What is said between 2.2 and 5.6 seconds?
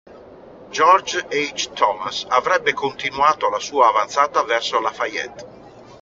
avrebbe continuato la sua avanzata verso LaFayette.